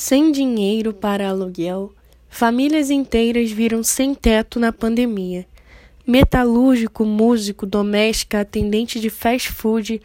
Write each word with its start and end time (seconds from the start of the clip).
Sem 0.00 0.30
dinheiro 0.30 0.94
para 0.94 1.28
aluguel, 1.28 1.92
famílias 2.28 2.88
inteiras 2.88 3.50
viram 3.50 3.82
sem 3.82 4.14
teto 4.14 4.60
na 4.60 4.72
pandemia. 4.72 5.44
Metalúrgico, 6.06 7.04
músico, 7.04 7.66
doméstica, 7.66 8.40
atendente 8.40 9.00
de 9.00 9.10
fast 9.10 9.50
food, 9.50 10.00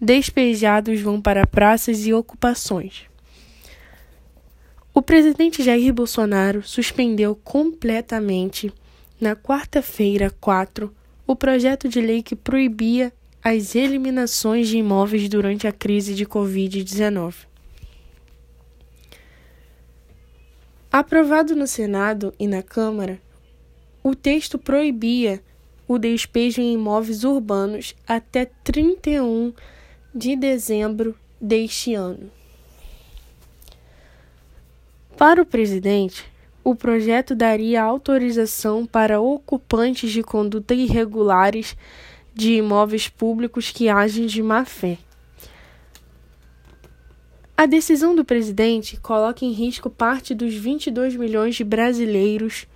despejados 0.00 1.02
vão 1.02 1.20
para 1.20 1.46
praças 1.46 2.06
e 2.06 2.14
ocupações. 2.14 3.02
O 4.94 5.02
presidente 5.02 5.62
Jair 5.62 5.92
Bolsonaro 5.92 6.62
suspendeu 6.62 7.36
completamente, 7.36 8.72
na 9.20 9.36
quarta-feira 9.36 10.34
4, 10.40 10.90
o 11.26 11.36
projeto 11.36 11.90
de 11.90 12.00
lei 12.00 12.22
que 12.22 12.34
proibia 12.34 13.12
as 13.44 13.74
eliminações 13.74 14.66
de 14.66 14.78
imóveis 14.78 15.28
durante 15.28 15.68
a 15.68 15.72
crise 15.72 16.14
de 16.14 16.24
Covid-19. 16.24 17.34
Aprovado 20.98 21.54
no 21.54 21.66
Senado 21.66 22.32
e 22.38 22.48
na 22.48 22.62
Câmara, 22.62 23.20
o 24.02 24.14
texto 24.14 24.58
proibia 24.58 25.42
o 25.86 25.98
despejo 25.98 26.62
em 26.62 26.72
imóveis 26.72 27.22
urbanos 27.22 27.94
até 28.08 28.46
31 28.64 29.52
de 30.14 30.34
dezembro 30.34 31.14
deste 31.38 31.92
ano. 31.92 32.30
Para 35.18 35.42
o 35.42 35.44
presidente, 35.44 36.24
o 36.64 36.74
projeto 36.74 37.34
daria 37.34 37.82
autorização 37.82 38.86
para 38.86 39.20
ocupantes 39.20 40.10
de 40.10 40.22
conduta 40.22 40.72
irregulares 40.72 41.76
de 42.32 42.54
imóveis 42.54 43.06
públicos 43.06 43.70
que 43.70 43.90
agem 43.90 44.24
de 44.24 44.42
má 44.42 44.64
fé. 44.64 44.96
A 47.58 47.64
decisão 47.64 48.14
do 48.14 48.22
presidente 48.22 48.98
coloca 48.98 49.42
em 49.42 49.50
risco 49.50 49.88
parte 49.88 50.34
dos 50.34 50.52
22 50.54 51.16
milhões 51.16 51.54
de 51.54 51.64
brasileiros 51.64 52.66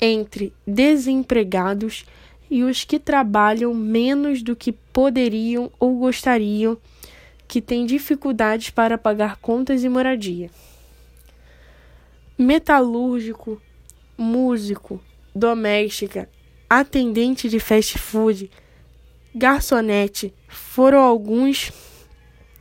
entre 0.00 0.54
desempregados 0.66 2.06
e 2.50 2.62
os 2.62 2.82
que 2.82 2.98
trabalham 2.98 3.74
menos 3.74 4.42
do 4.42 4.56
que 4.56 4.72
poderiam 4.72 5.70
ou 5.78 5.98
gostariam, 5.98 6.78
que 7.46 7.60
têm 7.60 7.84
dificuldades 7.84 8.70
para 8.70 8.96
pagar 8.96 9.36
contas 9.36 9.84
e 9.84 9.88
moradia. 9.90 10.50
Metalúrgico, 12.38 13.60
músico, 14.16 14.98
doméstica, 15.34 16.26
atendente 16.70 17.50
de 17.50 17.60
fast 17.60 17.98
food, 17.98 18.50
garçonete 19.34 20.32
foram 20.48 21.00
alguns 21.00 21.70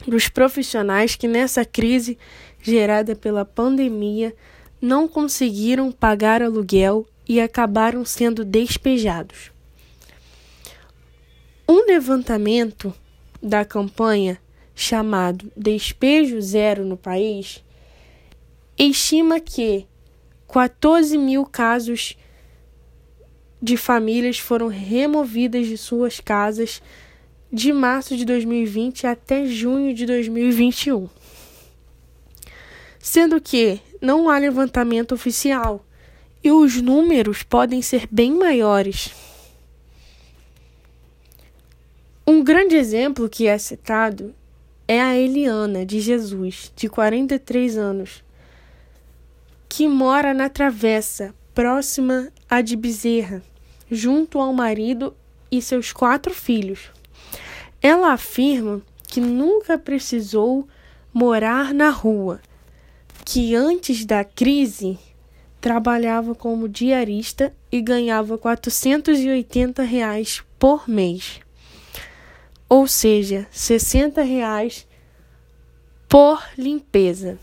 dos 0.08 0.28
profissionais 0.28 1.16
que 1.16 1.28
nessa 1.28 1.64
crise 1.64 2.18
gerada 2.62 3.16
pela 3.16 3.46
pandemia 3.46 4.36
não 4.82 5.08
conseguiram 5.08 5.92
pagar 5.92 6.42
aluguel 6.42 7.08
e 7.28 7.40
acabaram 7.40 8.04
sendo 8.04 8.44
despejados. 8.44 9.52
Um 11.68 11.86
levantamento 11.86 12.94
da 13.42 13.64
campanha 13.64 14.40
chamado 14.76 15.52
Despejo 15.56 16.42
Zero 16.42 16.84
no 16.84 16.98
país 16.98 17.64
estima 18.78 19.40
que 19.40 19.86
14 20.48 21.18
mil 21.18 21.46
casos 21.46 22.18
de 23.62 23.78
famílias 23.78 24.40
foram 24.40 24.68
removidas 24.68 25.68
de 25.68 25.78
suas 25.78 26.20
casas 26.20 26.82
de 27.52 27.74
março 27.74 28.16
de 28.16 28.24
2020 28.24 29.06
até 29.06 29.46
junho 29.46 29.94
de 29.94 30.06
2021. 30.06 31.10
Sendo 32.98 33.42
que 33.42 33.82
não 34.00 34.30
há 34.30 34.38
levantamento 34.38 35.14
oficial 35.14 35.86
e 36.44 36.52
os 36.52 36.82
números 36.82 37.44
podem 37.44 37.82
ser 37.82 38.08
bem 38.10 38.32
maiores. 38.34 39.12
Um 42.26 42.44
grande 42.44 42.76
exemplo 42.76 43.28
que 43.28 43.48
é 43.48 43.58
citado 43.58 44.34
é 44.88 45.02
a 45.02 45.18
Eliana 45.18 45.86
de 45.86 46.00
Jesus, 46.00 46.72
de 46.76 46.88
43 46.88 47.78
anos, 47.78 48.24
que 49.68 49.88
mora 49.88 50.34
na 50.34 50.50
Travessa, 50.50 51.34
próxima 51.54 52.32
a 52.50 52.62
de 52.62 52.76
Bezerra, 52.76 53.42
junto 53.90 54.40
ao 54.40 54.54
marido 54.54 55.16
e 55.52 55.62
seus 55.62 55.92
quatro 55.92 56.34
filhos. 56.34 56.92
Ela 57.82 58.14
afirma 58.14 58.82
que 59.08 59.20
nunca 59.20 59.78
precisou 59.78 60.68
morar 61.12 61.74
na 61.74 61.90
rua, 61.90 62.40
que 63.26 63.56
antes 63.56 64.06
da 64.06 64.24
crise 64.24 65.00
trabalhava 65.60 66.36
como 66.36 66.70
diarista 66.70 67.54
e 67.72 67.82
ganhava 67.82 68.38
480 68.38 69.84
reais 69.84 70.44
por 70.60 70.88
mês, 70.88 71.40
ou 72.70 72.88
seja, 72.88 73.48
60 73.52 74.22
reais 74.22 74.88
por 76.08 76.44
limpeza. 76.58 77.40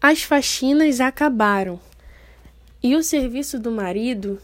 As 0.00 0.22
faxinas 0.22 1.00
acabaram. 1.00 1.89
E 2.82 2.96
o 2.96 3.02
serviço 3.02 3.58
do 3.58 3.70
marido, 3.70 4.40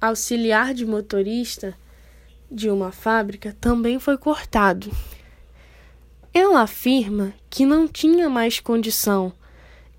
auxiliar 0.00 0.74
de 0.74 0.84
motorista 0.84 1.72
de 2.50 2.68
uma 2.68 2.90
fábrica, 2.90 3.56
também 3.60 4.00
foi 4.00 4.18
cortado. 4.18 4.90
Ela 6.34 6.62
afirma 6.62 7.32
que 7.48 7.64
não 7.64 7.86
tinha 7.86 8.28
mais 8.28 8.58
condição 8.58 9.32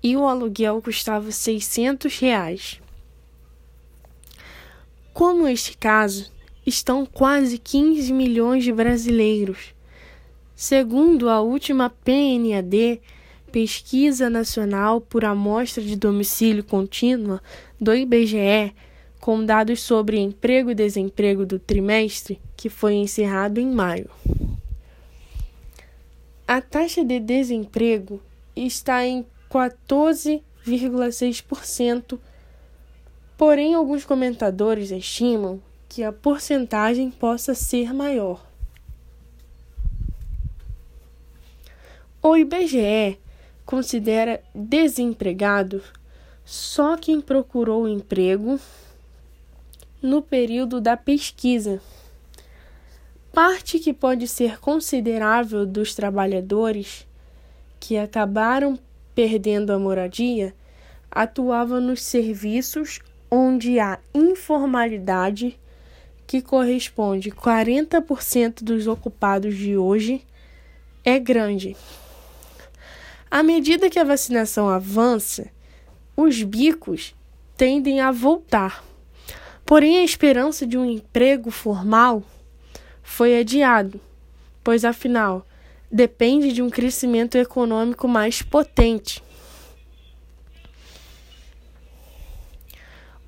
e 0.02 0.16
o 0.18 0.28
aluguel 0.28 0.82
custava 0.82 1.32
600 1.32 2.18
reais. 2.18 2.78
Como 5.14 5.48
este 5.48 5.78
caso, 5.78 6.30
estão 6.66 7.06
quase 7.06 7.56
15 7.56 8.12
milhões 8.12 8.64
de 8.64 8.72
brasileiros. 8.72 9.74
Segundo 10.54 11.30
a 11.30 11.40
última 11.40 11.88
PNAD, 11.88 13.00
Pesquisa 13.50 14.28
Nacional 14.28 15.00
por 15.00 15.24
Amostra 15.24 15.82
de 15.82 15.96
Domicílio 15.96 16.62
Contínua 16.62 17.40
do 17.80 17.94
IBGE, 17.94 18.74
com 19.18 19.42
dados 19.44 19.80
sobre 19.80 20.18
emprego 20.18 20.70
e 20.70 20.74
desemprego 20.74 21.46
do 21.46 21.58
trimestre, 21.58 22.38
que 22.56 22.68
foi 22.68 22.94
encerrado 22.94 23.58
em 23.58 23.66
maio. 23.66 24.08
A 26.46 26.60
taxa 26.60 27.02
de 27.04 27.18
desemprego 27.18 28.20
está 28.54 29.04
em 29.06 29.24
14,6%, 29.50 32.18
porém 33.36 33.74
alguns 33.74 34.04
comentadores 34.04 34.90
estimam 34.90 35.62
que 35.88 36.02
a 36.02 36.12
porcentagem 36.12 37.10
possa 37.10 37.54
ser 37.54 37.94
maior. 37.94 38.46
O 42.22 42.36
IBGE 42.36 43.18
considera 43.68 44.42
desempregado 44.54 45.82
só 46.42 46.96
quem 46.96 47.20
procurou 47.20 47.86
emprego 47.86 48.58
no 50.00 50.22
período 50.22 50.80
da 50.80 50.96
pesquisa. 50.96 51.78
Parte 53.30 53.78
que 53.78 53.92
pode 53.92 54.26
ser 54.26 54.58
considerável 54.58 55.66
dos 55.66 55.94
trabalhadores 55.94 57.06
que 57.78 57.98
acabaram 57.98 58.78
perdendo 59.14 59.70
a 59.70 59.78
moradia 59.78 60.54
atuava 61.10 61.78
nos 61.78 62.00
serviços 62.00 63.00
onde 63.30 63.78
há 63.78 63.98
informalidade, 64.14 65.60
que 66.26 66.40
corresponde 66.40 67.30
40% 67.30 68.64
dos 68.64 68.86
ocupados 68.86 69.54
de 69.54 69.76
hoje, 69.76 70.24
é 71.04 71.18
grande. 71.18 71.76
À 73.30 73.42
medida 73.42 73.90
que 73.90 73.98
a 73.98 74.04
vacinação 74.04 74.68
avança, 74.68 75.50
os 76.16 76.42
bicos 76.42 77.14
tendem 77.56 78.00
a 78.00 78.10
voltar. 78.10 78.82
Porém, 79.66 79.98
a 79.98 80.04
esperança 80.04 80.66
de 80.66 80.78
um 80.78 80.84
emprego 80.84 81.50
formal 81.50 82.22
foi 83.02 83.38
adiado, 83.38 84.00
pois 84.64 84.84
afinal 84.84 85.46
depende 85.90 86.52
de 86.52 86.62
um 86.62 86.70
crescimento 86.70 87.36
econômico 87.36 88.08
mais 88.08 88.40
potente. 88.40 89.22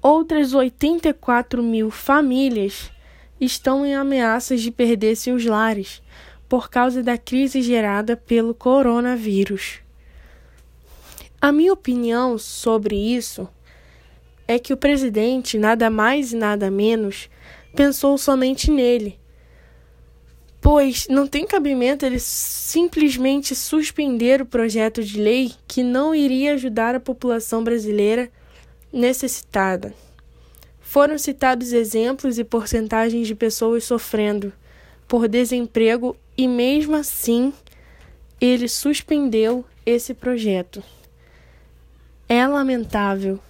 Outras 0.01 0.55
84 0.55 1.63
mil 1.63 1.91
famílias 1.91 2.91
estão 3.39 3.85
em 3.85 3.95
ameaças 3.95 4.63
de 4.63 4.71
perder 4.71 5.15
seus 5.15 5.45
lares 5.45 6.03
por 6.49 6.71
causa 6.71 7.03
da 7.03 7.19
crise 7.19 7.61
gerada 7.61 8.17
pelo 8.17 8.55
coronavírus. 8.55 9.81
A 11.43 11.51
minha 11.51 11.73
opinião 11.73 12.37
sobre 12.37 12.95
isso 12.95 13.49
é 14.47 14.59
que 14.59 14.75
o 14.75 14.77
presidente, 14.77 15.59
nada 15.59 15.89
mais 15.89 16.35
e 16.35 16.37
nada 16.37 16.71
menos, 16.71 17.31
pensou 17.75 18.19
somente 18.19 18.71
nele. 18.71 19.19
Pois 20.61 21.09
não 21.09 21.27
tem 21.27 21.47
cabimento 21.47 22.05
ele 22.05 22.21
simplesmente 22.21 23.55
suspender 23.55 24.43
o 24.43 24.47
projeto 24.47 25.03
de 25.03 25.19
lei 25.19 25.53
que 25.67 25.83
não 25.83 26.15
iria 26.15 26.53
ajudar 26.53 26.95
a 26.95 27.01
população 27.01 27.65
brasileira 27.65 28.31
necessitada. 28.93 29.95
Foram 30.79 31.17
citados 31.17 31.73
exemplos 31.73 32.39
e 32.39 32.45
porcentagens 32.45 33.27
de 33.27 33.35
pessoas 33.35 33.85
sofrendo 33.85 34.53
por 35.09 35.27
desemprego 35.27 36.15
e, 36.37 36.47
mesmo 36.47 36.97
assim, 36.97 37.51
ele 38.39 38.69
suspendeu 38.69 39.65
esse 39.87 40.13
projeto. 40.13 40.83
É 42.33 42.47
lamentável. 42.47 43.41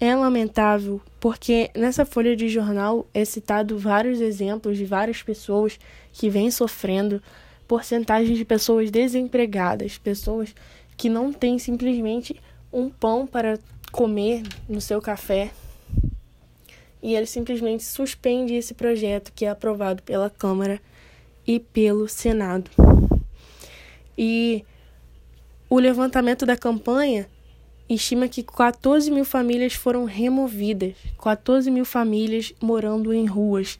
É 0.00 0.16
lamentável 0.16 1.00
porque 1.20 1.70
nessa 1.76 2.04
folha 2.04 2.34
de 2.34 2.48
jornal 2.48 3.06
é 3.14 3.24
citado 3.24 3.78
vários 3.78 4.20
exemplos 4.20 4.76
de 4.76 4.84
várias 4.84 5.22
pessoas 5.22 5.78
que 6.12 6.28
vêm 6.28 6.50
sofrendo, 6.50 7.22
porcentagens 7.68 8.36
de 8.36 8.44
pessoas 8.44 8.90
desempregadas, 8.90 9.96
pessoas 9.96 10.52
que 10.96 11.08
não 11.08 11.32
têm 11.32 11.56
simplesmente 11.56 12.34
um 12.72 12.90
pão 12.90 13.28
para 13.28 13.60
comer 13.92 14.42
no 14.68 14.80
seu 14.80 15.00
café. 15.00 15.52
E 17.00 17.14
ele 17.14 17.26
simplesmente 17.26 17.84
suspende 17.84 18.54
esse 18.54 18.74
projeto 18.74 19.32
que 19.32 19.44
é 19.44 19.50
aprovado 19.50 20.02
pela 20.02 20.28
Câmara 20.28 20.80
e 21.46 21.60
pelo 21.60 22.08
Senado. 22.08 22.68
E 24.18 24.64
o 25.72 25.78
levantamento 25.78 26.44
da 26.44 26.54
campanha 26.54 27.26
estima 27.88 28.28
que 28.28 28.42
14 28.42 29.10
mil 29.10 29.24
famílias 29.24 29.72
foram 29.72 30.04
removidas, 30.04 30.92
14 31.18 31.70
mil 31.70 31.86
famílias 31.86 32.52
morando 32.60 33.10
em 33.10 33.24
ruas, 33.24 33.78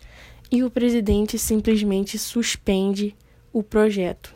e 0.50 0.64
o 0.64 0.70
presidente 0.70 1.38
simplesmente 1.38 2.18
suspende 2.18 3.14
o 3.52 3.62
projeto. 3.62 4.34